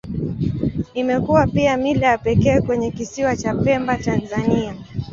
Imekuwa 0.93 1.47
pia 1.47 1.77
mila 1.77 2.07
ya 2.07 2.17
pekee 2.17 2.61
kwenye 2.61 2.91
Kisiwa 2.91 3.35
cha 3.37 3.53
Pemba, 3.55 3.97
Tanzania. 3.97 4.75